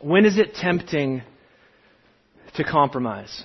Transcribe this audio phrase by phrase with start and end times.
[0.00, 1.22] When is it tempting
[2.54, 3.42] to compromise?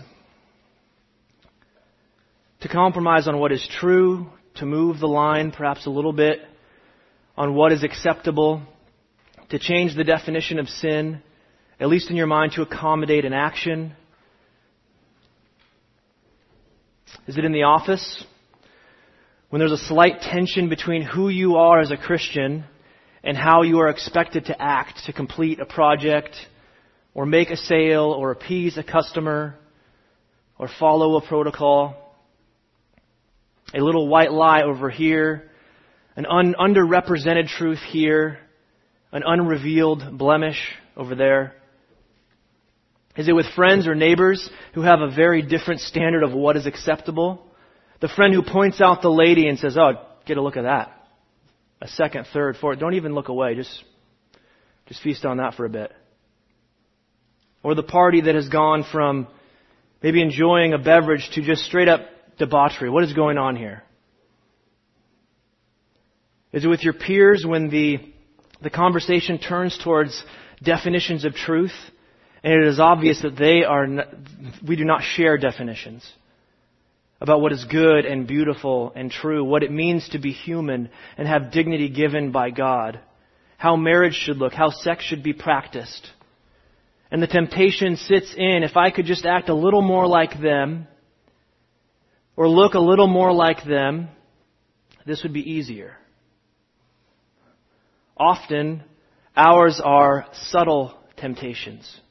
[2.62, 6.40] To compromise on what is true, to move the line perhaps a little bit
[7.36, 8.62] on what is acceptable,
[9.50, 11.24] to change the definition of sin,
[11.80, 13.94] at least in your mind, to accommodate an action?
[17.26, 18.24] Is it in the office?
[19.50, 22.66] When there's a slight tension between who you are as a Christian
[23.24, 26.36] and how you are expected to act to complete a project
[27.14, 29.56] or make a sale or appease a customer
[30.58, 31.96] or follow a protocol.
[33.74, 35.50] A little white lie over here,
[36.16, 38.40] an un- underrepresented truth here,
[39.12, 40.60] an unrevealed blemish
[40.98, 41.56] over there.
[43.16, 46.66] Is it with friends or neighbors who have a very different standard of what is
[46.66, 47.46] acceptable?
[48.02, 49.94] The friend who points out the lady and says, Oh,
[50.26, 51.03] get a look at that.
[51.84, 52.80] A second, third, fourth.
[52.80, 53.56] Don't even look away.
[53.56, 53.84] Just,
[54.88, 55.92] just feast on that for a bit.
[57.62, 59.28] Or the party that has gone from
[60.02, 62.00] maybe enjoying a beverage to just straight up
[62.38, 62.90] debauchery.
[62.90, 63.84] What is going on here?
[66.54, 67.98] Is it with your peers when the,
[68.62, 70.24] the conversation turns towards
[70.64, 71.74] definitions of truth
[72.44, 73.88] and it is obvious that they are,
[74.66, 76.10] we do not share definitions
[77.24, 81.26] about what is good and beautiful and true, what it means to be human and
[81.26, 83.00] have dignity given by God,
[83.58, 86.06] how marriage should look, how sex should be practiced.
[87.10, 90.86] And the temptation sits in, if I could just act a little more like them,
[92.36, 94.10] or look a little more like them,
[95.06, 95.96] this would be easier.
[98.18, 98.84] Often,
[99.34, 102.02] ours are subtle temptations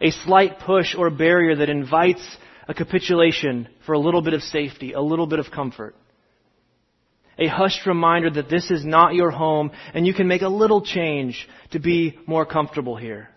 [0.00, 2.36] a slight push or barrier that invites
[2.68, 5.94] a capitulation for a little bit of safety, a little bit of comfort.
[7.38, 10.80] A hushed reminder that this is not your home and you can make a little
[10.80, 13.28] change to be more comfortable here.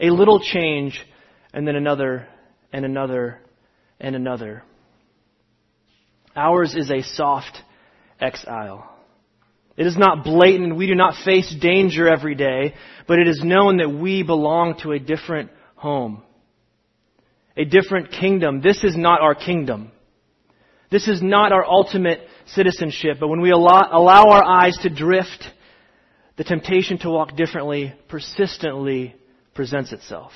[0.00, 1.00] A little change
[1.54, 2.26] and then another
[2.72, 3.38] and another
[4.00, 4.62] and another.
[6.34, 7.62] Ours is a soft
[8.20, 8.92] exile.
[9.76, 10.76] It is not blatant.
[10.76, 12.74] We do not face danger every day,
[13.06, 16.22] but it is known that we belong to a different home.
[17.56, 18.60] A different kingdom.
[18.60, 19.90] This is not our kingdom.
[20.90, 25.44] This is not our ultimate citizenship, but when we allow, allow our eyes to drift,
[26.36, 29.14] the temptation to walk differently persistently
[29.54, 30.32] presents itself.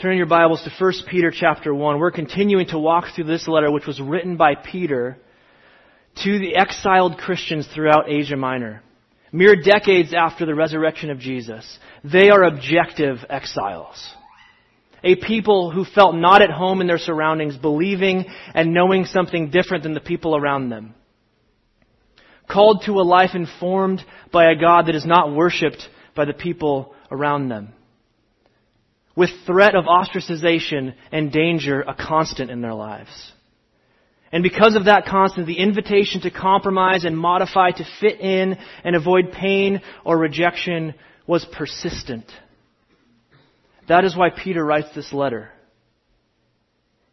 [0.00, 1.98] Turn your Bibles to 1 Peter chapter 1.
[1.98, 5.18] We're continuing to walk through this letter which was written by Peter
[6.22, 8.82] to the exiled Christians throughout Asia Minor
[9.32, 14.14] mere decades after the resurrection of Jesus, they are objective exiles.
[15.02, 19.82] A people who felt not at home in their surroundings, believing and knowing something different
[19.82, 20.94] than the people around them.
[22.48, 26.94] Called to a life informed by a God that is not worshipped by the people
[27.10, 27.72] around them.
[29.16, 33.32] With threat of ostracization and danger a constant in their lives.
[34.32, 38.94] And because of that constant, the invitation to compromise and modify to fit in and
[38.94, 40.94] avoid pain or rejection
[41.26, 42.30] was persistent.
[43.90, 45.50] That is why Peter writes this letter.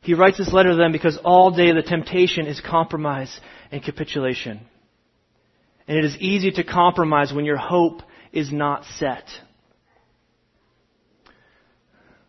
[0.02, 3.36] He writes this letter to them because all day the temptation is compromise
[3.72, 4.62] and capitulation.
[5.88, 9.24] And it is easy to compromise when your hope is not set.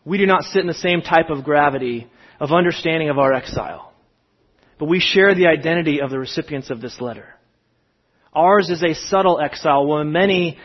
[0.06, 2.06] We do not sit in the same type of gravity
[2.41, 3.92] of understanding of our exile.
[4.78, 7.34] But we share the identity of the recipients of this letter.
[8.32, 10.56] Ours is a subtle exile, while many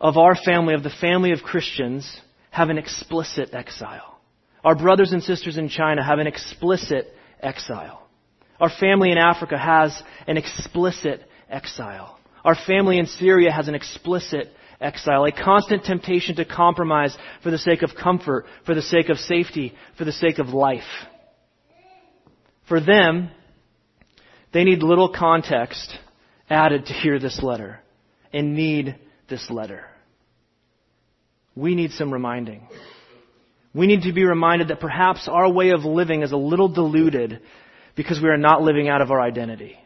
[0.00, 2.20] of our family, of the family of Christians,
[2.50, 4.18] have an explicit exile.
[4.64, 7.06] Our brothers and sisters in China have an explicit
[7.40, 8.08] exile.
[8.60, 12.18] Our family in Africa has an explicit exile.
[12.44, 14.48] Our family in Syria has an explicit
[14.80, 19.18] exile, a constant temptation to compromise for the sake of comfort, for the sake of
[19.18, 20.82] safety, for the sake of life.
[22.68, 23.30] For them,
[24.52, 25.96] they need little context
[26.50, 27.80] added to hear this letter
[28.32, 28.96] and need
[29.28, 29.86] this letter.
[31.58, 32.68] We need some reminding.
[33.74, 37.40] We need to be reminded that perhaps our way of living is a little diluted
[37.96, 39.76] because we are not living out of our identity.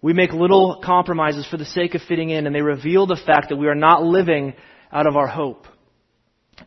[0.00, 3.48] We make little compromises for the sake of fitting in, and they reveal the fact
[3.48, 4.54] that we are not living
[4.92, 5.66] out of our hope.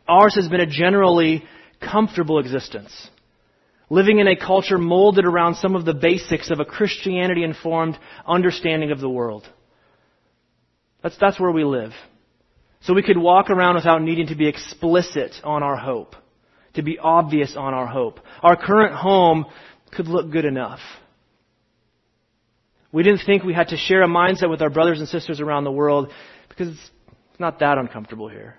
[0.06, 1.42] Ours has been a generally
[1.80, 3.08] comfortable existence
[3.88, 8.92] living in a culture molded around some of the basics of a Christianity informed understanding
[8.92, 9.48] of the world.
[11.02, 11.92] That's, that's where we live.
[12.82, 16.16] So we could walk around without needing to be explicit on our hope,
[16.74, 18.20] to be obvious on our hope.
[18.42, 19.46] Our current home
[19.92, 20.80] could look good enough.
[22.92, 25.64] We didn't think we had to share a mindset with our brothers and sisters around
[25.64, 26.10] the world
[26.48, 26.90] because it's
[27.38, 28.56] not that uncomfortable here.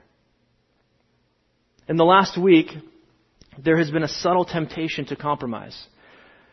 [1.89, 2.67] In the last week,
[3.57, 5.77] there has been a subtle temptation to compromise.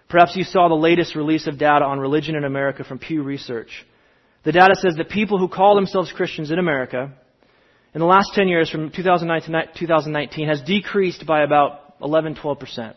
[0.09, 3.87] Perhaps you saw the latest release of data on religion in America from Pew Research.
[4.45, 7.13] The data says that people who call themselves Christians in America
[7.99, 12.95] in the last 10 years, from 2009 to 2019, has decreased by about 11, 12%.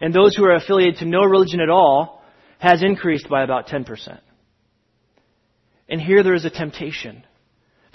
[0.00, 2.22] And those who are affiliated to no religion at all
[2.60, 4.20] has increased by about 10%.
[5.88, 7.24] And here there is a temptation.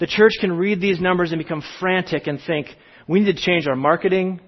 [0.00, 2.66] The church can read these numbers and become frantic and think,
[3.08, 4.42] we need to change our marketing.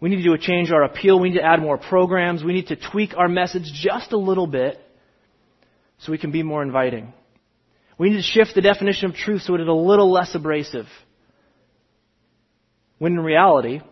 [0.00, 1.20] We need to change our appeal.
[1.20, 2.42] We need to add more programs.
[2.42, 4.76] We need to tweak our message just a little bit
[5.98, 7.12] so we can be more inviting.
[8.00, 10.86] We need to shift the definition of truth so it is a little less abrasive.
[12.96, 13.82] When in reality,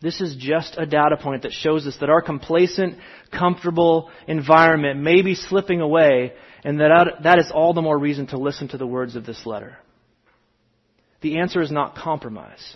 [0.00, 2.96] this is just a data point that shows us that our complacent,
[3.30, 6.32] comfortable environment may be slipping away,
[6.64, 9.44] and that that is all the more reason to listen to the words of this
[9.44, 9.76] letter.
[11.20, 12.74] The answer is not compromise.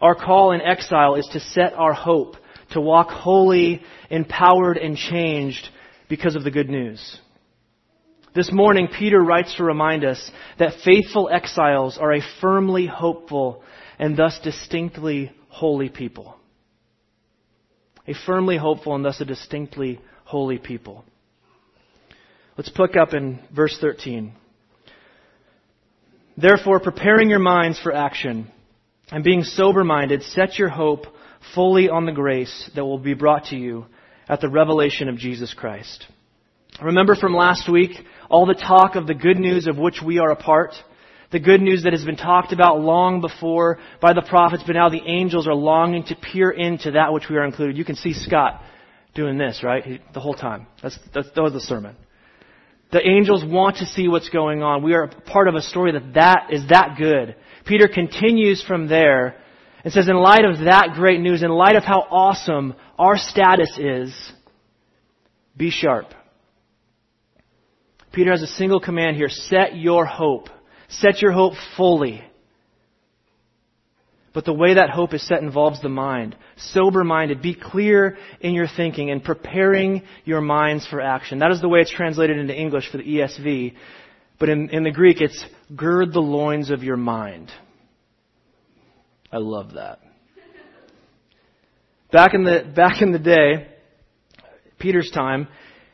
[0.00, 2.36] Our call in exile is to set our hope,
[2.70, 5.70] to walk holy, empowered, and changed
[6.08, 7.18] because of the good news.
[8.32, 10.30] This morning, Peter writes to remind us
[10.60, 13.64] that faithful exiles are a firmly hopeful
[13.98, 16.36] and thus distinctly holy people.
[18.06, 21.04] A firmly hopeful and thus a distinctly holy people.
[22.56, 24.32] Let's pick up in verse 13.
[26.36, 28.48] Therefore, preparing your minds for action
[29.10, 31.06] and being sober minded, set your hope
[31.56, 33.86] fully on the grace that will be brought to you
[34.28, 36.06] at the revelation of Jesus Christ.
[36.82, 37.92] Remember from last week
[38.28, 40.74] all the talk of the good news of which we are a part?
[41.30, 44.88] the good news that has been talked about long before by the prophets, but now
[44.88, 47.76] the angels are longing to peer into that which we are included.
[47.76, 48.60] You can see Scott
[49.14, 49.84] doing this, right?
[49.84, 50.66] He, the whole time.
[50.82, 51.96] That's, that's, that was the sermon.
[52.92, 54.82] The angels want to see what's going on.
[54.82, 57.36] We are part of a story that that is that good.
[57.64, 59.36] Peter continues from there
[59.84, 63.78] and says, in light of that great news, in light of how awesome our status
[63.78, 64.32] is,
[65.56, 66.06] be sharp.
[68.12, 69.28] Peter has a single command here.
[69.28, 70.48] Set your hope
[70.90, 72.22] Set your hope fully.
[74.32, 76.36] But the way that hope is set involves the mind.
[76.56, 77.42] Sober minded.
[77.42, 81.40] Be clear in your thinking and preparing your minds for action.
[81.40, 83.74] That is the way it's translated into English for the ESV.
[84.38, 87.50] But in, in the Greek, it's gird the loins of your mind.
[89.32, 90.00] I love that.
[92.12, 93.68] Back in the, back in the day,
[94.80, 95.46] Peter's time,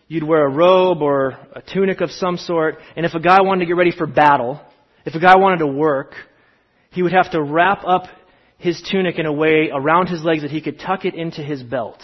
[0.08, 3.60] you'd wear a robe or a tunic of some sort, and if a guy wanted
[3.60, 4.60] to get ready for battle,
[5.04, 6.14] if a guy wanted to work,
[6.90, 8.04] he would have to wrap up
[8.58, 11.62] his tunic in a way around his legs that he could tuck it into his
[11.62, 12.02] belt.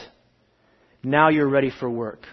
[1.03, 2.27] Now you're ready for work.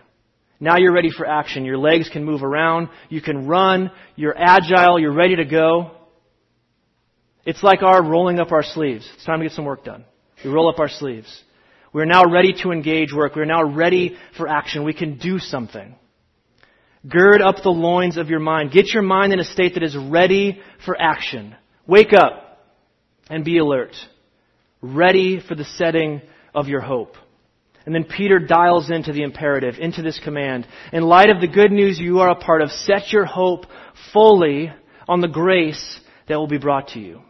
[0.60, 1.64] Now you're ready for action.
[1.64, 2.90] Your legs can move around.
[3.08, 3.92] You can run.
[4.16, 5.00] You're agile.
[5.00, 5.92] You're ready to go.
[7.46, 9.10] It's like our rolling up our sleeves.
[9.16, 10.04] It's time to get some work done.
[10.44, 11.44] We roll up our sleeves.
[11.92, 13.36] We're now ready to engage work.
[13.36, 14.84] We're now ready for action.
[14.84, 15.96] We can do something.
[17.08, 18.72] Gird up the loins of your mind.
[18.72, 21.56] Get your mind in a state that is ready for action.
[21.88, 22.66] Wake up
[23.30, 23.96] and be alert.
[24.82, 26.22] Ready for the setting
[26.54, 27.16] of your hope.
[27.86, 30.68] And then Peter dials into the imperative, into this command.
[30.92, 33.66] In light of the good news you are a part of, set your hope
[34.14, 34.72] fully
[35.08, 37.22] on the grace that will be brought to you.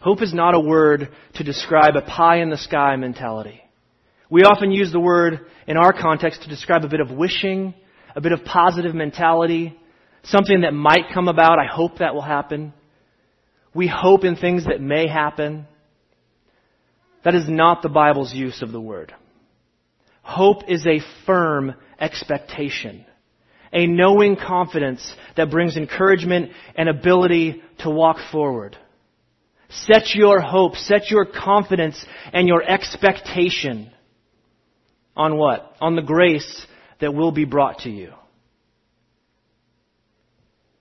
[0.00, 3.60] Hope is not a word to describe a pie in the sky mentality.
[4.30, 7.74] We often use the word in our context to describe a bit of wishing
[8.14, 9.78] a bit of positive mentality,
[10.24, 11.58] something that might come about.
[11.58, 12.72] I hope that will happen.
[13.74, 15.66] We hope in things that may happen.
[17.24, 19.14] That is not the Bible's use of the word.
[20.22, 23.04] Hope is a firm expectation,
[23.72, 28.76] a knowing confidence that brings encouragement and ability to walk forward.
[29.72, 33.90] Set your hope, set your confidence and your expectation
[35.16, 35.74] on what?
[35.80, 36.66] On the grace
[37.00, 38.12] that will be brought to you.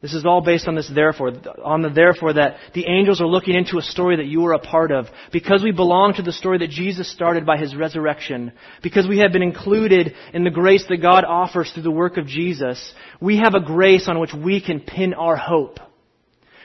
[0.02, 1.32] This is all based on this therefore,
[1.64, 4.60] on the therefore that the angels are looking into a story that you are a
[4.60, 5.06] part of.
[5.32, 9.32] Because we belong to the story that Jesus started by his resurrection, because we have
[9.32, 13.54] been included in the grace that God offers through the work of Jesus, we have
[13.54, 15.80] a grace on which we can pin our hope.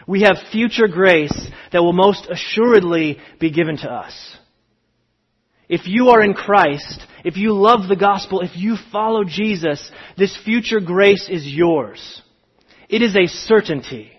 [0.07, 1.37] We have future grace
[1.73, 4.37] that will most assuredly be given to us.
[5.69, 10.37] If you are in Christ, if you love the gospel, if you follow Jesus, this
[10.45, 12.23] future grace is yours.
[12.89, 14.13] It is a certainty.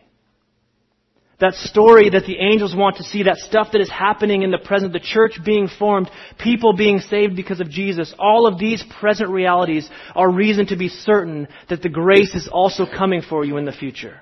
[1.40, 4.58] That story that the angels want to see, that stuff that is happening in the
[4.58, 9.30] present, the church being formed, people being saved because of Jesus, all of these present
[9.30, 13.66] realities are reason to be certain that the grace is also coming for you in
[13.66, 14.20] the future.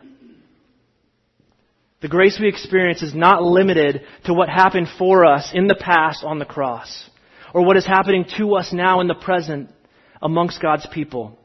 [2.01, 6.23] The grace we experience is not limited to what happened for us in the past
[6.23, 7.09] on the cross,
[7.53, 9.69] or what is happening to us now in the present
[10.21, 11.37] amongst God's people.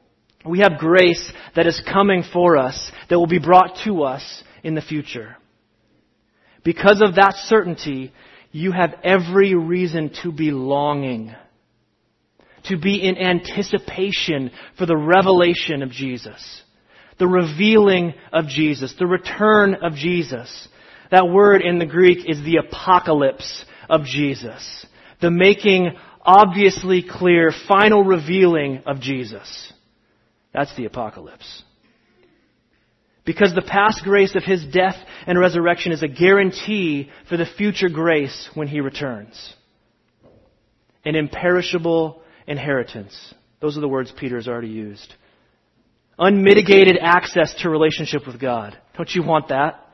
[0.45, 4.75] We have grace that is coming for us, that will be brought to us in
[4.75, 5.37] the future.
[6.65, 8.13] Because of that certainty,
[8.51, 11.35] you have every reason to be longing,
[12.65, 16.63] to be in anticipation for the revelation of Jesus,
[17.21, 20.69] the revealing of Jesus, the return of Jesus.
[21.13, 24.87] That word in the Greek is the apocalypse of Jesus,
[25.21, 29.73] the making obviously clear, final revealing of Jesus.
[30.53, 31.63] That's the apocalypse.
[33.25, 34.97] Because the past grace of his death
[35.27, 39.55] and resurrection is a guarantee for the future grace when he returns.
[41.05, 43.35] An imperishable inheritance.
[43.61, 45.15] Those are the words Peter has already used.
[46.23, 48.79] Unmitigated access to relationship with God.
[48.95, 49.87] Don't you want that?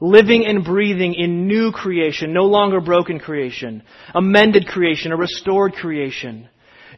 [0.00, 3.84] Living and breathing in new creation, no longer broken creation,
[4.14, 6.48] amended creation, a restored creation.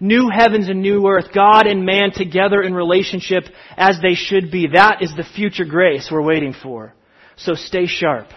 [0.01, 3.45] New heavens and new earth, God and man together in relationship
[3.77, 4.69] as they should be.
[4.73, 6.95] That is the future grace we're waiting for.
[7.37, 8.29] So stay sharp.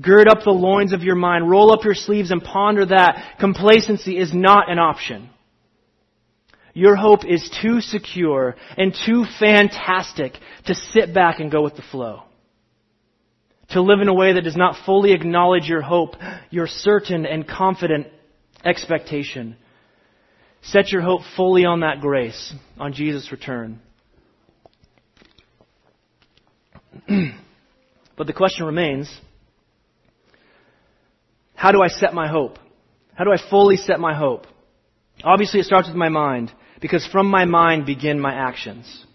[0.00, 1.50] Gird up the loins of your mind.
[1.50, 3.36] Roll up your sleeves and ponder that.
[3.38, 5.28] Complacency is not an option.
[6.74, 10.32] Your hope is too secure and too fantastic
[10.66, 12.22] to sit back and go with the flow.
[13.70, 16.16] To live in a way that does not fully acknowledge your hope,
[16.50, 18.06] your certain and confident
[18.64, 19.56] expectation.
[20.62, 23.80] Set your hope fully on that grace, on Jesus' return.
[28.16, 29.14] but the question remains
[31.54, 32.58] how do I set my hope?
[33.14, 34.46] How do I fully set my hope?
[35.22, 39.06] Obviously, it starts with my mind, because from my mind begin my actions.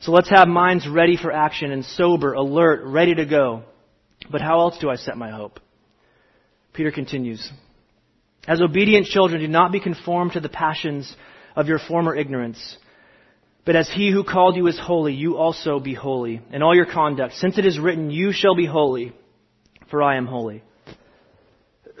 [0.00, 3.62] So let's have minds ready for action and sober, alert, ready to go.
[4.30, 5.60] But how else do I set my hope?
[6.74, 7.50] Peter continues.
[8.46, 11.14] As obedient children, do not be conformed to the passions
[11.54, 12.76] of your former ignorance.
[13.64, 16.86] But as he who called you is holy, you also be holy in all your
[16.86, 19.12] conduct, since it is written, You shall be holy,
[19.90, 20.64] for I am holy.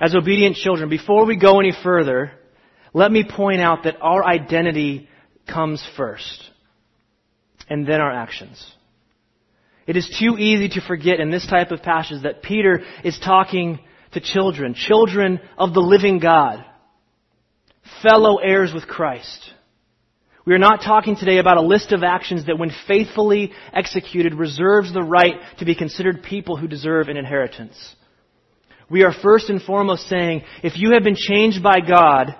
[0.00, 2.32] As obedient children, before we go any further,
[2.92, 5.08] let me point out that our identity
[5.48, 6.50] comes first,
[7.68, 8.64] and then our actions.
[9.86, 13.80] It is too easy to forget in this type of passage that Peter is talking
[14.12, 16.64] to children, children of the living God,
[18.02, 19.52] fellow heirs with Christ.
[20.44, 24.92] We are not talking today about a list of actions that, when faithfully executed, reserves
[24.92, 27.76] the right to be considered people who deserve an inheritance.
[28.90, 32.34] We are first and foremost saying, if you have been changed by God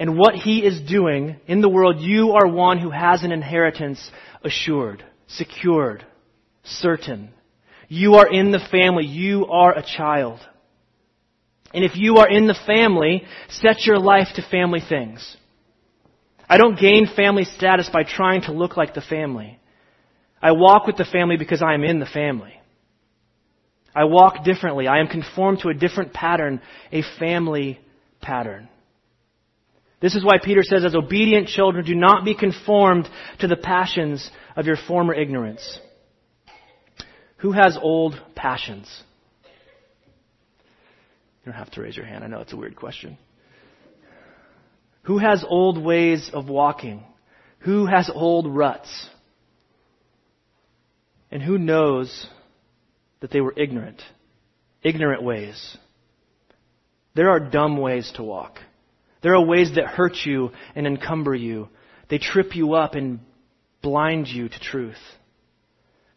[0.00, 4.10] and what He is doing in the world, you are one who has an inheritance
[4.42, 6.06] assured, secured,
[6.64, 7.30] certain.
[7.86, 9.04] You are in the family.
[9.04, 10.40] You are a child.
[11.74, 15.36] And if you are in the family, set your life to family things.
[16.48, 19.60] I don't gain family status by trying to look like the family.
[20.40, 22.54] I walk with the family because I am in the family.
[23.94, 24.88] I walk differently.
[24.88, 27.78] I am conformed to a different pattern, a family
[28.22, 28.68] pattern.
[30.00, 33.08] This is why Peter says, as obedient children, do not be conformed
[33.40, 35.78] to the passions of your former ignorance.
[37.38, 38.88] Who has old passions?
[41.44, 42.24] You don't have to raise your hand.
[42.24, 43.18] I know it's a weird question.
[45.02, 47.02] Who has old ways of walking?
[47.60, 49.08] Who has old ruts?
[51.30, 52.26] And who knows
[53.20, 54.02] that they were ignorant?
[54.82, 55.76] Ignorant ways.
[57.14, 58.58] There are dumb ways to walk.
[59.22, 61.68] There are ways that hurt you and encumber you.
[62.08, 63.20] They trip you up and
[63.82, 64.98] blind you to truth.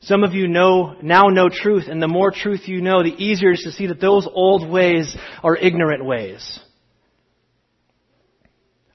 [0.02, 3.52] Some of you know, now know truth, and the more truth you know, the easier
[3.52, 6.60] it is to see that those old ways are ignorant ways.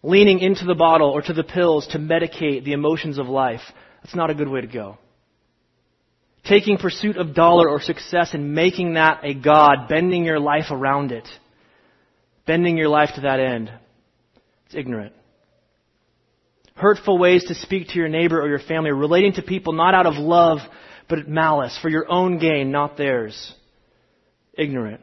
[0.03, 3.63] Leaning into the bottle or to the pills to medicate the emotions of life,
[4.03, 4.99] that's not a good way to go.
[6.45, 11.11] Taking pursuit of dollar or success and making that a God, bending your life around
[11.11, 11.27] it,
[12.47, 13.73] bending your life to that end,
[14.69, 15.13] it's ignorant
[16.79, 20.07] hurtful ways to speak to your neighbor or your family, relating to people not out
[20.07, 20.59] of love,
[21.09, 23.55] but malice, for your own gain, not theirs.
[24.55, 25.01] Ignorant.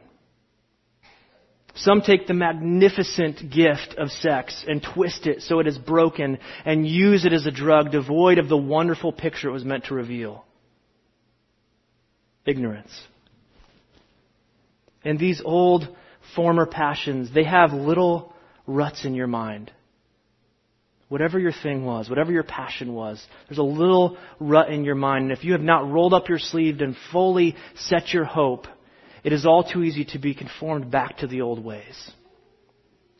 [1.74, 6.88] Some take the magnificent gift of sex and twist it so it is broken and
[6.88, 10.46] use it as a drug devoid of the wonderful picture it was meant to reveal.
[12.46, 12.98] Ignorance.
[15.04, 15.94] And these old
[16.34, 18.32] former passions, they have little
[18.66, 19.72] ruts in your mind.
[21.08, 25.24] whatever your thing was, whatever your passion was, there's a little rut in your mind.
[25.24, 28.66] And if you have not rolled up your sleeve and fully set your hope,
[29.22, 32.10] it is all too easy to be conformed back to the old ways.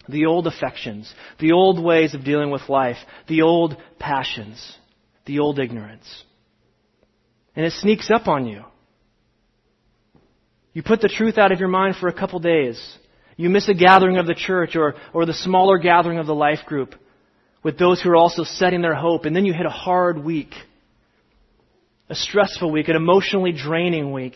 [0.09, 2.99] The old affections, the old ways of dealing with life,
[3.29, 4.77] the old passions,
[5.25, 6.25] the old ignorance.
[7.57, 8.65] And it sneaks up on you.
[10.73, 12.99] You put the truth out of your mind for a couple days.
[13.37, 16.61] You miss a gathering of the church or, or the smaller gathering of the life
[16.67, 16.95] group
[17.63, 20.55] with those who are also setting their hope, and then you hit a hard week,
[22.09, 24.35] a stressful week, an emotionally draining week,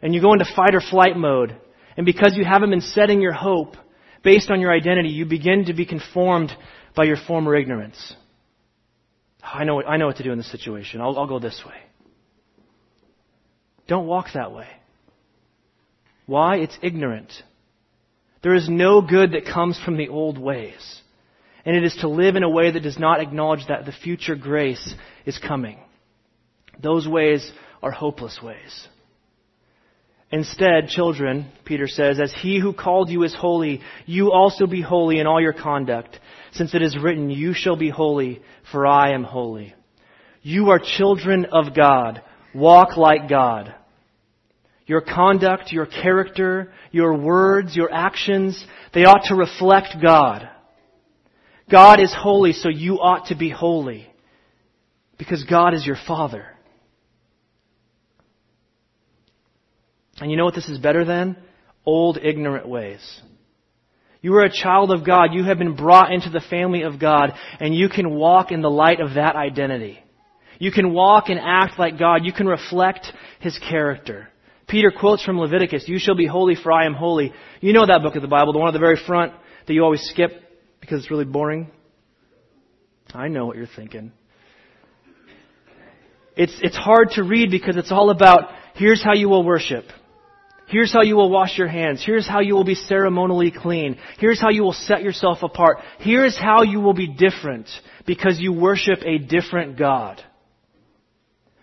[0.00, 1.56] and you go into fight or flight mode.
[1.96, 3.74] And because you haven't been setting your hope
[4.22, 6.52] based on your identity, you begin to be conformed
[6.96, 8.14] by your former ignorance.
[9.42, 11.00] I know, I know what to do in this situation.
[11.00, 11.74] I'll, I'll go this way.
[13.88, 14.68] Don't walk that way.
[16.26, 16.58] Why?
[16.58, 17.32] It's ignorant.
[18.42, 21.00] There is no good that comes from the old ways.
[21.64, 24.34] And it is to live in a way that does not acknowledge that the future
[24.34, 24.94] grace
[25.26, 25.78] is coming.
[26.82, 27.50] Those ways
[27.82, 28.88] are hopeless ways.
[30.32, 35.18] Instead, children, Peter says, as he who called you is holy, you also be holy
[35.18, 36.18] in all your conduct,
[36.52, 39.74] since it is written, you shall be holy, for I am holy.
[40.42, 42.22] You are children of God.
[42.54, 43.74] Walk like God.
[44.90, 50.48] Your conduct, your character, your words, your actions, they ought to reflect God.
[51.70, 54.12] God is holy, so you ought to be holy.
[55.16, 56.44] Because God is your Father.
[60.20, 61.36] And you know what this is better than?
[61.86, 63.22] Old ignorant ways.
[64.22, 65.32] You are a child of God.
[65.32, 68.68] You have been brought into the family of God, and you can walk in the
[68.68, 70.00] light of that identity.
[70.58, 72.24] You can walk and act like God.
[72.24, 73.06] You can reflect
[73.38, 74.26] His character.
[74.70, 77.32] Peter quotes from Leviticus, You shall be holy, for I am holy.
[77.60, 79.32] You know that book of the Bible, the one at the very front
[79.66, 80.30] that you always skip
[80.80, 81.70] because it's really boring?
[83.12, 84.12] I know what you're thinking.
[86.36, 89.84] It's, it's hard to read because it's all about here's how you will worship.
[90.68, 92.00] Here's how you will wash your hands.
[92.06, 93.98] Here's how you will be ceremonially clean.
[94.20, 95.78] Here's how you will set yourself apart.
[95.98, 97.68] Here's how you will be different
[98.06, 100.22] because you worship a different God.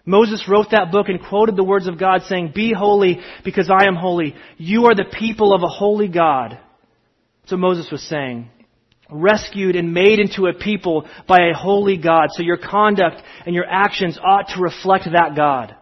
[0.08, 3.86] Moses wrote that book and quoted the words of God saying, Be holy because I
[3.86, 4.36] am holy.
[4.58, 6.58] You are the people of a holy God.
[7.50, 8.50] What Moses was saying
[9.10, 12.30] rescued and made into a people by a holy God.
[12.32, 15.76] So your conduct and your actions ought to reflect that God.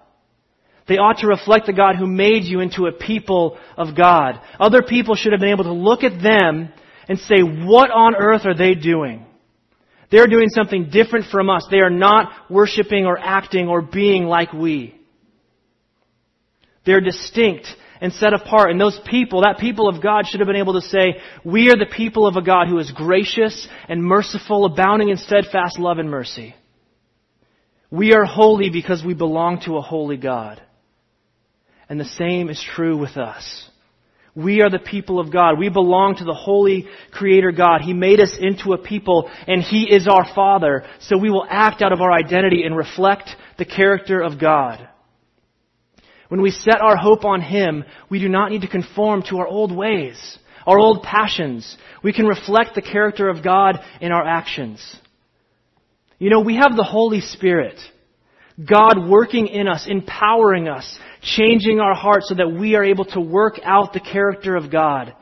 [0.87, 4.39] They ought to reflect the God who made you into a people of God.
[4.59, 6.71] Other people should have been able to look at them
[7.07, 9.25] and say, what on earth are they doing?
[10.11, 11.67] They're doing something different from us.
[11.69, 14.99] They are not worshiping or acting or being like we.
[16.85, 17.67] They're distinct
[18.01, 18.71] and set apart.
[18.71, 21.77] And those people, that people of God should have been able to say, we are
[21.77, 26.09] the people of a God who is gracious and merciful, abounding in steadfast love and
[26.09, 26.55] mercy.
[27.89, 30.61] We are holy because we belong to a holy God.
[31.87, 33.69] And the same is true with us.
[34.35, 35.57] We are the people of God.
[35.57, 37.81] We belong to the holy creator God.
[37.81, 40.83] He made us into a people and He is our Father.
[40.99, 44.87] So we will act out of our identity and reflect the character of God.
[46.27, 49.47] When we set our hope on Him, we do not need to conform to our
[49.47, 51.77] old ways, our old passions.
[52.03, 54.83] We can reflect the character of God in our actions.
[56.19, 57.79] You know, we have the Holy Spirit.
[58.57, 63.19] God working in us, empowering us, changing our hearts so that we are able to
[63.19, 65.13] work out the character of God.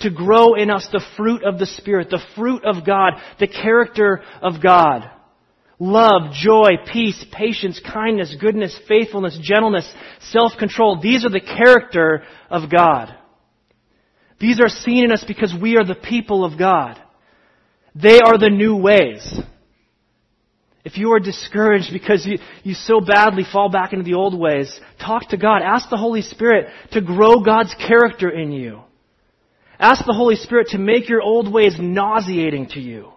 [0.00, 4.22] To grow in us the fruit of the Spirit, the fruit of God, the character
[4.42, 5.08] of God
[5.80, 9.90] love, joy, peace, patience, kindness, goodness, faithfulness, gentleness,
[10.30, 11.00] self-control.
[11.00, 13.16] These are the character of God.
[14.38, 17.00] These are seen in us because we are the people of God.
[17.94, 19.40] They are the new ways.
[20.84, 24.80] If you are discouraged because you, you so badly fall back into the old ways,
[24.98, 25.62] talk to God.
[25.62, 28.80] Ask the Holy Spirit to grow God's character in you.
[29.78, 33.12] Ask the Holy Spirit to make your old ways nauseating to you.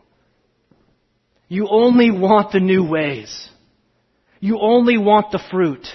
[1.48, 3.50] You only want the new ways.
[4.40, 5.86] You only want the fruit.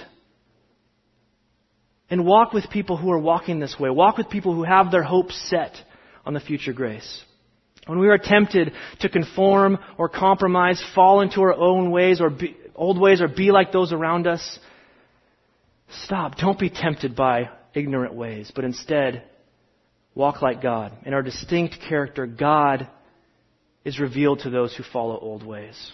[2.09, 3.89] And walk with people who are walking this way.
[3.89, 5.75] Walk with people who have their hopes set
[6.25, 7.23] on the future grace.
[7.89, 12.55] When we are tempted to conform or compromise, fall into our own ways or be,
[12.75, 14.59] old ways or be like those around us,
[16.03, 16.35] stop.
[16.35, 19.23] Don't be tempted by ignorant ways, but instead
[20.13, 20.91] walk like God.
[21.03, 22.87] In our distinct character, God
[23.83, 25.91] is revealed to those who follow old ways.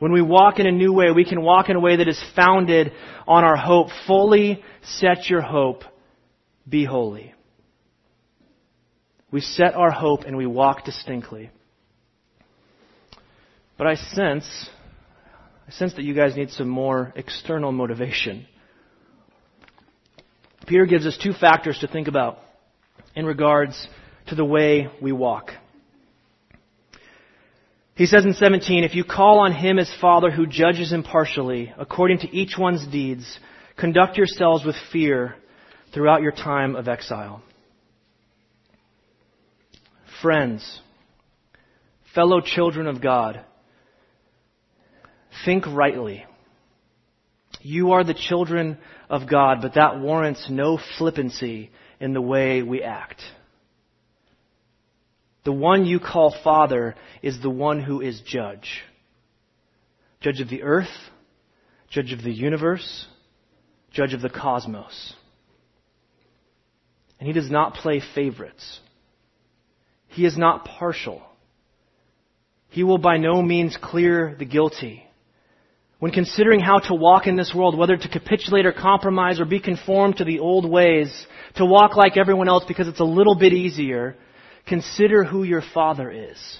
[0.00, 2.22] When we walk in a new way, we can walk in a way that is
[2.36, 2.92] founded
[3.26, 3.88] on our hope.
[4.06, 5.84] Fully set your hope.
[6.68, 7.32] Be holy.
[9.30, 11.50] We set our hope and we walk distinctly.
[13.76, 14.70] But I sense,
[15.66, 18.46] I sense that you guys need some more external motivation.
[20.66, 22.38] Peter gives us two factors to think about
[23.14, 23.88] in regards
[24.28, 25.52] to the way we walk.
[27.94, 32.18] He says in 17, if you call on him as Father who judges impartially, according
[32.20, 33.38] to each one's deeds,
[33.76, 35.34] conduct yourselves with fear
[35.92, 37.42] throughout your time of exile.
[40.22, 40.80] Friends,
[42.14, 43.44] fellow children of God,
[45.44, 46.24] think rightly.
[47.60, 48.78] You are the children
[49.08, 53.22] of God, but that warrants no flippancy in the way we act.
[55.44, 58.82] The one you call Father is the one who is judge.
[60.20, 60.88] Judge of the earth,
[61.88, 63.06] judge of the universe,
[63.92, 65.14] judge of the cosmos.
[67.18, 68.80] And he does not play favorites.
[70.18, 71.22] He is not partial.
[72.70, 75.04] He will by no means clear the guilty.
[76.00, 79.60] When considering how to walk in this world, whether to capitulate or compromise or be
[79.60, 81.08] conformed to the old ways,
[81.54, 84.16] to walk like everyone else because it's a little bit easier,
[84.66, 86.58] consider who your father is.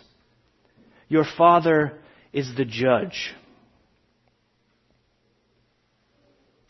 [1.08, 1.98] Your father
[2.32, 3.34] is the judge.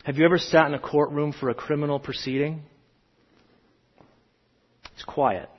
[0.05, 2.63] Have you ever sat in a courtroom for a criminal proceeding?
[4.95, 5.51] It's quiet.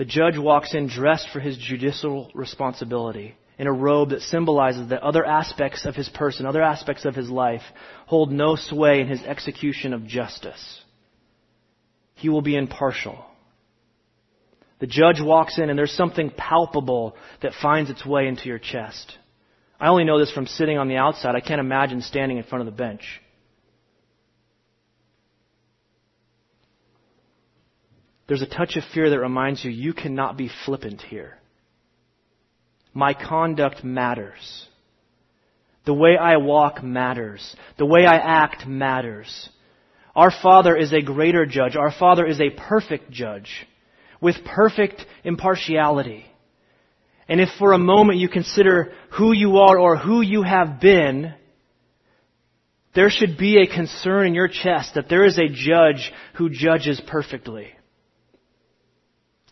[0.00, 5.02] The judge walks in dressed for his judicial responsibility in a robe that symbolizes that
[5.02, 7.60] other aspects of his person, other aspects of his life,
[8.06, 10.80] hold no sway in his execution of justice.
[12.14, 13.22] He will be impartial.
[14.78, 19.18] The judge walks in and there's something palpable that finds its way into your chest.
[19.78, 21.34] I only know this from sitting on the outside.
[21.34, 23.20] I can't imagine standing in front of the bench.
[28.30, 31.36] There's a touch of fear that reminds you you cannot be flippant here.
[32.94, 34.68] My conduct matters.
[35.84, 37.56] The way I walk matters.
[37.76, 39.48] The way I act matters.
[40.14, 41.74] Our Father is a greater judge.
[41.74, 43.66] Our Father is a perfect judge
[44.20, 46.24] with perfect impartiality.
[47.28, 51.34] And if for a moment you consider who you are or who you have been,
[52.94, 57.02] there should be a concern in your chest that there is a judge who judges
[57.08, 57.72] perfectly.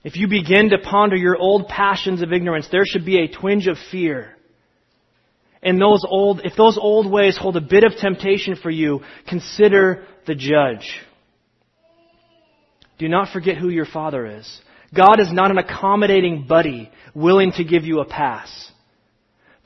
[0.08, 3.66] If you begin to ponder your old passions of ignorance, there should be a twinge
[3.66, 4.34] of fear.
[5.62, 10.06] And those old, if those old ways hold a bit of temptation for you, consider
[10.26, 10.98] the judge.
[12.98, 14.60] Do not forget who your father is.
[14.96, 18.72] God is not an accommodating buddy willing to give you a pass.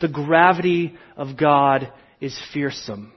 [0.01, 3.13] The gravity of God is fearsome.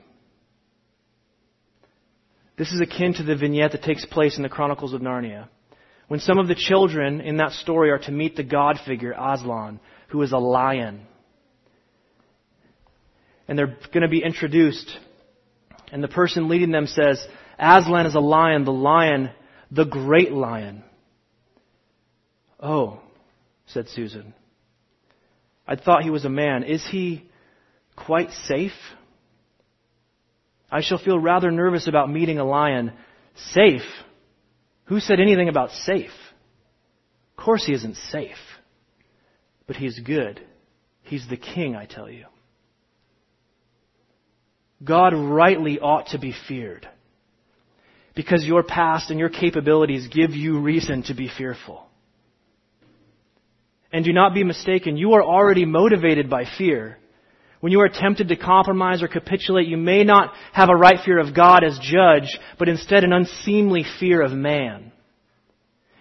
[2.56, 5.48] This is akin to the vignette that takes place in the Chronicles of Narnia.
[6.08, 9.80] When some of the children in that story are to meet the God figure, Aslan,
[10.10, 11.02] who is a lion.
[13.48, 14.90] And they're going to be introduced.
[15.92, 17.26] And the person leading them says,
[17.58, 19.32] Aslan is a lion, the lion,
[19.72, 20.84] the great lion.
[22.60, 23.00] Oh,
[23.68, 24.34] said Susan.
[25.68, 26.64] I thought he was a man.
[26.64, 27.28] Is he
[27.96, 28.74] quite safe?
[30.72, 32.92] I shall feel rather nervous about meeting a lion.
[33.52, 33.82] Safe?
[34.86, 36.12] Who said anything about safe?
[37.38, 38.38] Of course he isn't safe.
[39.68, 40.42] But he's good.
[41.04, 42.26] He's the king, I tell you.
[44.84, 46.88] God rightly ought to be feared.
[48.16, 51.86] Because your past and your capabilities give you reason to be fearful.
[53.92, 56.98] And do not be mistaken, you are already motivated by fear.
[57.66, 61.18] When you are tempted to compromise or capitulate, you may not have a right fear
[61.18, 64.92] of God as judge, but instead an unseemly fear of man.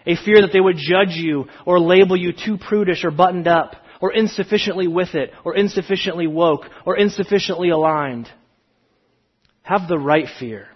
[0.05, 3.77] A fear that they would judge you or label you too prudish or buttoned up
[4.03, 8.29] or insufficiently with it or insufficiently woke or insufficiently aligned.
[9.63, 10.67] Have the right fear.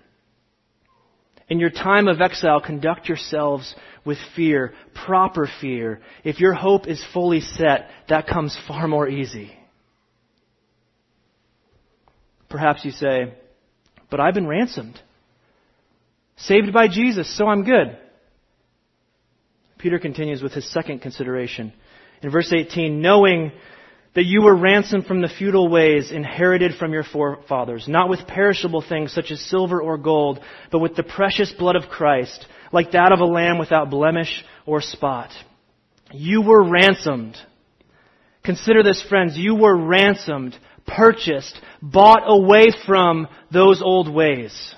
[1.50, 3.74] In your time of exile, conduct yourselves
[4.06, 6.00] with fear, proper fear.
[6.24, 9.57] If your hope is fully set, that comes far more easy.
[12.48, 13.34] Perhaps you say,
[14.10, 15.00] but I've been ransomed.
[16.36, 17.98] Saved by Jesus, so I'm good.
[19.78, 21.72] Peter continues with his second consideration.
[22.22, 23.52] In verse 18, knowing
[24.14, 28.82] that you were ransomed from the futile ways inherited from your forefathers, not with perishable
[28.82, 30.40] things such as silver or gold,
[30.72, 34.80] but with the precious blood of Christ, like that of a lamb without blemish or
[34.80, 35.30] spot.
[36.12, 37.36] You were ransomed.
[38.42, 39.36] Consider this, friends.
[39.36, 40.58] You were ransomed
[40.88, 44.74] purchased, bought away from those old ways.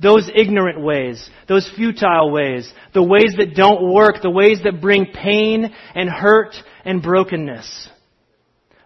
[0.00, 5.06] Those ignorant ways, those futile ways, the ways that don't work, the ways that bring
[5.06, 7.88] pain and hurt and brokenness.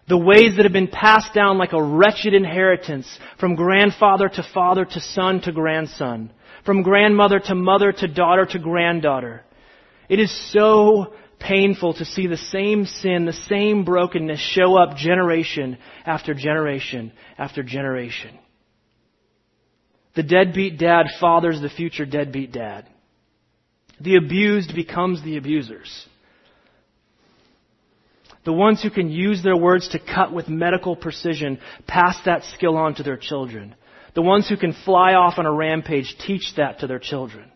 [0.07, 3.07] The ways that have been passed down like a wretched inheritance
[3.39, 6.31] from grandfather to father to son to grandson,
[6.65, 9.43] from grandmother to mother to daughter to granddaughter.
[10.07, 15.77] It is so painful to see the same sin, the same brokenness show up generation
[16.05, 18.37] after generation after generation.
[20.15, 22.87] The deadbeat dad fathers the future deadbeat dad.
[24.01, 26.07] The abused becomes the abusers.
[28.45, 32.77] The ones who can use their words to cut with medical precision pass that skill
[32.77, 33.75] on to their children.
[34.15, 37.51] The ones who can fly off on a rampage teach that to their children.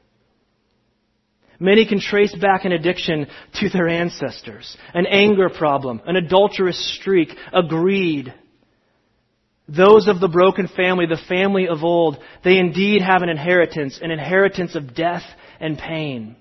[1.60, 7.30] Many can trace back an addiction to their ancestors, an anger problem, an adulterous streak,
[7.54, 8.34] a greed.
[9.68, 14.12] Those of the broken family, the family of old, they indeed have an inheritance, an
[14.12, 15.24] inheritance of death
[15.60, 16.36] and pain.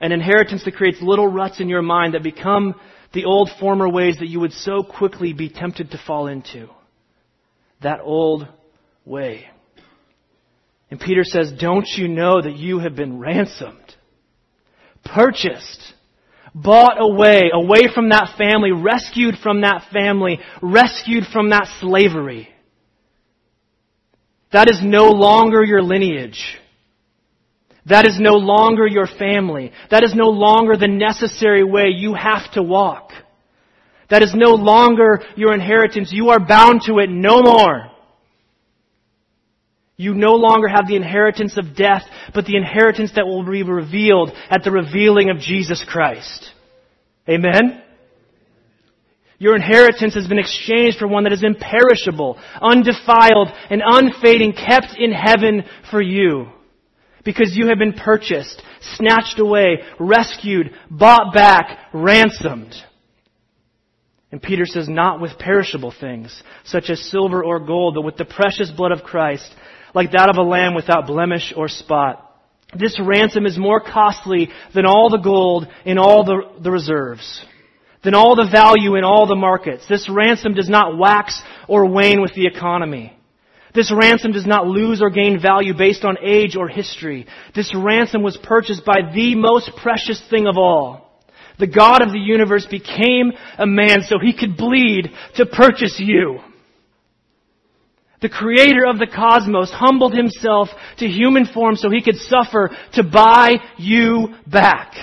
[0.00, 2.74] An inheritance that creates little ruts in your mind that become
[3.14, 6.68] the old former ways that you would so quickly be tempted to fall into.
[7.82, 8.46] That old
[9.04, 9.46] way.
[10.90, 13.81] And Peter says, Don't you know that you have been ransomed?
[15.04, 15.80] Purchased.
[16.54, 22.48] Bought away, away from that family, rescued from that family, rescued from that slavery.
[24.52, 26.58] That is no longer your lineage.
[27.86, 29.72] That is no longer your family.
[29.90, 33.12] That is no longer the necessary way you have to walk.
[34.10, 36.12] That is no longer your inheritance.
[36.12, 37.91] You are bound to it no more.
[39.96, 42.02] You no longer have the inheritance of death,
[42.34, 46.50] but the inheritance that will be revealed at the revealing of Jesus Christ.
[47.28, 47.82] Amen?
[49.38, 55.12] Your inheritance has been exchanged for one that is imperishable, undefiled, and unfading, kept in
[55.12, 56.46] heaven for you.
[57.24, 58.62] Because you have been purchased,
[58.96, 62.74] snatched away, rescued, bought back, ransomed.
[64.30, 68.24] And Peter says, not with perishable things, such as silver or gold, but with the
[68.24, 69.52] precious blood of Christ,
[69.94, 72.28] like that of a lamb without blemish or spot.
[72.74, 77.44] This ransom is more costly than all the gold in all the, the reserves,
[78.02, 79.84] than all the value in all the markets.
[79.88, 83.16] This ransom does not wax or wane with the economy.
[83.74, 87.26] This ransom does not lose or gain value based on age or history.
[87.54, 91.10] This ransom was purchased by the most precious thing of all.
[91.58, 96.40] The God of the universe became a man so he could bleed to purchase you.
[98.22, 103.02] The creator of the cosmos humbled himself to human form so he could suffer to
[103.02, 104.94] buy you back.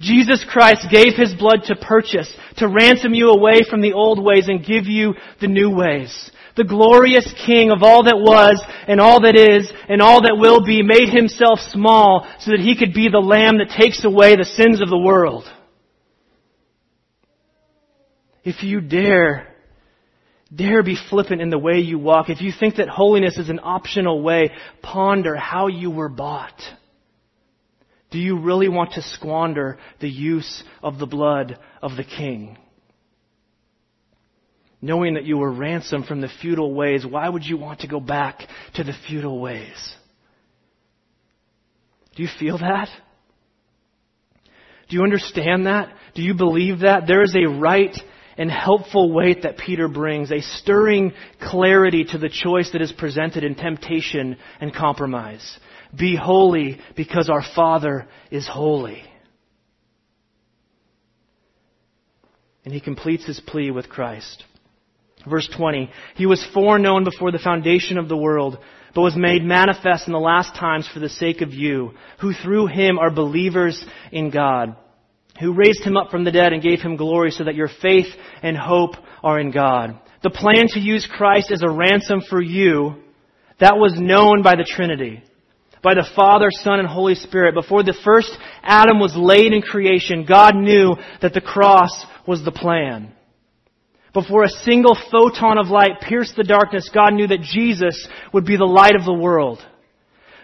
[0.00, 4.48] Jesus Christ gave his blood to purchase, to ransom you away from the old ways
[4.48, 9.22] and give you the new ways the glorious King of all that was and all
[9.22, 13.08] that is and all that will be, made himself small so that he could be
[13.08, 15.44] the lamb that takes away the sins of the world.
[18.44, 19.53] If you dare,
[20.52, 23.60] dare be flippant in the way you walk, if you think that holiness is an
[23.62, 24.50] optional way,
[24.82, 26.60] ponder how you were bought.
[28.10, 32.56] Do you really want to squander the use of the blood of the King?
[34.84, 37.98] knowing that you were ransomed from the futile ways, why would you want to go
[37.98, 38.40] back
[38.74, 39.94] to the futile ways?
[42.14, 42.90] Do you feel that?
[44.90, 45.88] Do you understand that?
[46.14, 47.06] Do you believe that?
[47.06, 47.96] There is a right
[48.36, 53.44] and helpful weight that Peter brings, a stirring clarity to the choice that is presented
[53.44, 55.58] in temptation and compromise.
[55.96, 59.02] Be holy because our Father is holy.
[62.64, 64.42] And he completes his plea with Christ.
[65.28, 68.58] Verse 20, He was foreknown before the foundation of the world,
[68.94, 72.66] but was made manifest in the last times for the sake of you, who through
[72.66, 74.76] Him are believers in God,
[75.40, 78.06] who raised Him up from the dead and gave Him glory so that your faith
[78.42, 79.98] and hope are in God.
[80.22, 83.02] The plan to use Christ as a ransom for you,
[83.60, 85.22] that was known by the Trinity
[85.84, 87.54] by the Father, Son, and Holy Spirit.
[87.54, 88.30] Before the first
[88.62, 93.12] atom was laid in creation, God knew that the cross was the plan.
[94.14, 98.56] Before a single photon of light pierced the darkness, God knew that Jesus would be
[98.56, 99.64] the light of the world.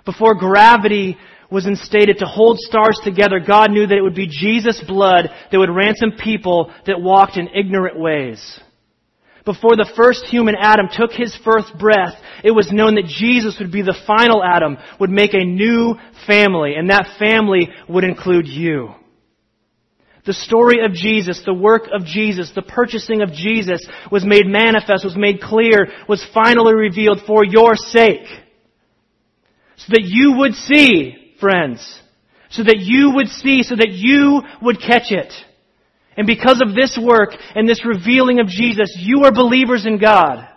[0.04, 1.16] Before gravity
[1.50, 5.58] was instated to hold stars together, God knew that it would be Jesus' blood that
[5.58, 8.60] would ransom people that walked in ignorant ways.
[9.44, 13.72] Before the first human Adam took his first breath, it was known that Jesus would
[13.72, 18.94] be the final Adam, would make a new family, and that family would include you.
[20.26, 25.04] The story of Jesus, the work of Jesus, the purchasing of Jesus was made manifest,
[25.04, 28.26] was made clear, was finally revealed for your sake.
[29.78, 32.00] So that you would see, friends.
[32.50, 35.32] So that you would see, so that you would catch it.
[36.16, 40.48] And because of this work and this revealing of Jesus, you are believers in God,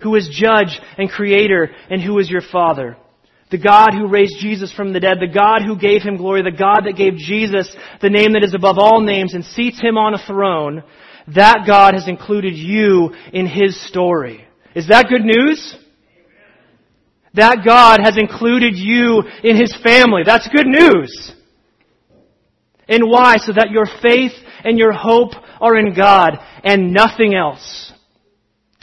[0.00, 2.96] who is judge and creator and who is your father.
[3.50, 6.56] The God who raised Jesus from the dead, the God who gave him glory, the
[6.56, 10.14] God that gave Jesus the name that is above all names and seats him on
[10.14, 10.82] a throne,
[11.34, 14.46] that God has included you in his story.
[14.74, 15.76] Is that good news?
[17.34, 20.22] That God has included you in his family.
[20.24, 21.32] That's good news.
[22.88, 23.36] And why?
[23.38, 24.32] So that your faith
[24.64, 27.92] and your hope are in God and nothing else.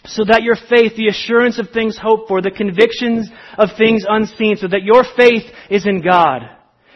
[0.05, 4.55] So that your faith, the assurance of things hoped for, the convictions of things unseen,
[4.55, 6.41] so that your faith is in God.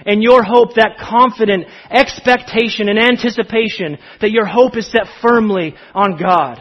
[0.06, 6.18] And your hope, that confident expectation and anticipation, that your hope is set firmly on
[6.18, 6.60] God.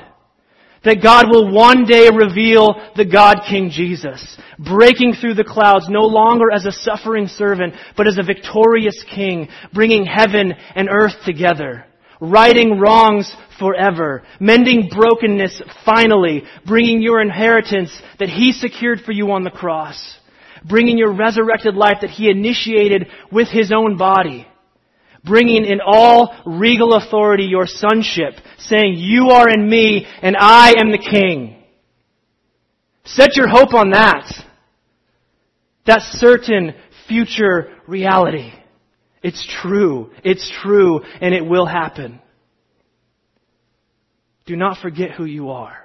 [0.85, 6.03] That God will one day reveal the God King Jesus, breaking through the clouds no
[6.03, 11.87] longer as a suffering servant, but as a victorious King, bringing heaven and earth together,
[12.21, 19.45] righting wrongs forever, mending brokenness finally, bringing your inheritance that He secured for you on
[19.45, 20.19] the cross,
[20.65, 24.49] bringing your resurrected life that He initiated with His own body
[25.25, 30.91] bringing in all regal authority your sonship, saying, You are in me, and I am
[30.91, 31.63] the king.
[33.05, 34.33] Set your hope on that.
[35.87, 36.75] That certain
[37.09, 38.53] future reality.
[39.23, 40.11] It's true.
[40.25, 42.21] It's true, and it will happen.
[44.47, 45.77] Do not forget who you are.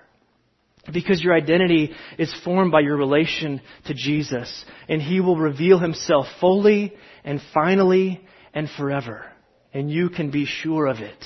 [0.92, 6.28] Because your identity is formed by your relation to Jesus, and He will reveal Himself
[6.40, 6.94] fully
[7.26, 8.22] and finally
[8.54, 9.26] and forever.
[9.74, 11.24] And you can be sure of it.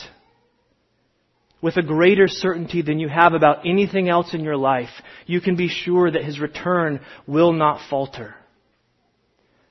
[1.61, 4.89] With a greater certainty than you have about anything else in your life,
[5.27, 8.35] you can be sure that His return will not falter.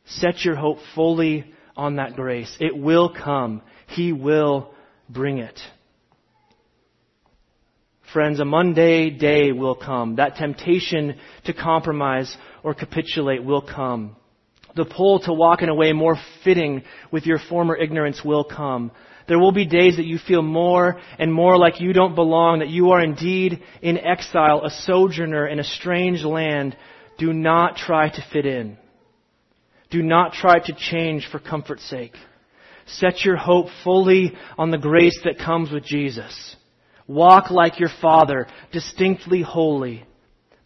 [0.07, 2.55] Set your hope fully on that grace.
[2.61, 3.63] It will come.
[3.89, 4.73] He will
[5.09, 5.59] bring it.
[8.13, 10.17] Friends, a Monday day will come.
[10.17, 14.17] That temptation to compromise or capitulate will come.
[14.77, 18.93] The pull to walk in a way more fitting with your former ignorance will come.
[19.27, 22.69] There will be days that you feel more and more like you don't belong, that
[22.69, 26.77] you are indeed in exile, a sojourner in a strange land.
[27.19, 28.77] Do not try to fit in.
[29.91, 32.15] Do not try to change for comfort's sake.
[32.87, 36.57] Set your hope fully on the grace that comes with Jesus.
[37.07, 40.05] Walk like your Father, distinctly holy.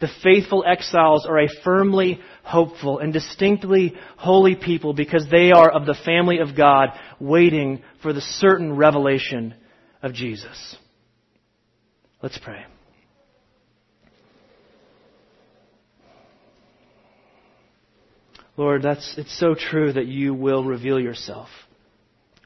[0.05, 5.87] The faithful exiles are a firmly hopeful and distinctly holy people because they are of
[5.87, 9.55] the family of God waiting for the certain revelation
[10.03, 10.77] of Jesus.
[12.23, 12.67] Let's pray.
[18.59, 21.49] Lord, that's, it's so true that you will reveal yourself.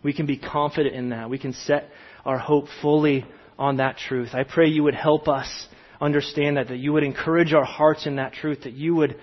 [0.04, 1.28] We can be confident in that.
[1.28, 1.88] We can set
[2.24, 3.24] our hope fully
[3.58, 4.28] on that truth.
[4.32, 5.66] I pray you would help us
[6.00, 9.16] understand that, that you would encourage our hearts in that truth, that you would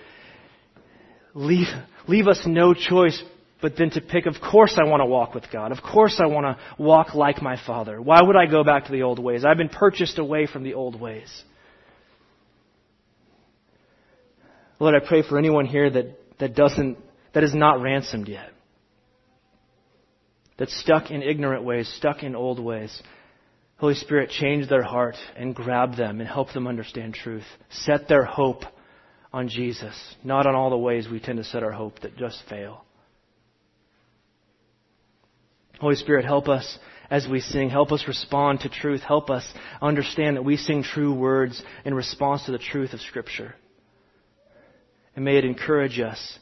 [1.34, 1.68] leave,
[2.08, 3.22] leave us no choice
[3.62, 5.72] but then to pick, of course I want to walk with God.
[5.72, 8.00] Of course I want to walk like my Father.
[8.02, 9.44] Why would I go back to the old ways?
[9.44, 11.44] I've been purchased away from the old ways.
[14.80, 16.98] Lord, I pray for anyone here that, that doesn't,
[17.34, 18.52] that is not ransomed yet.
[20.58, 23.02] That's stuck in ignorant ways, stuck in old ways.
[23.78, 27.46] Holy Spirit, change their heart and grab them and help them understand truth.
[27.70, 28.64] Set their hope
[29.34, 32.42] on Jesus, not on all the ways we tend to set our hope that just
[32.50, 32.86] fail.
[35.80, 37.70] Holy Spirit, help us as we sing.
[37.70, 39.02] Help us respond to truth.
[39.02, 39.46] Help us
[39.82, 43.56] understand that we sing true words in response to the truth of Scripture.
[45.18, 46.40] And may it encourage us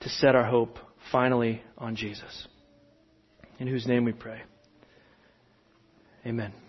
[0.00, 0.78] to set our hope
[1.10, 2.46] finally on Jesus.
[3.58, 4.42] In whose name we pray.
[6.26, 6.65] Amen.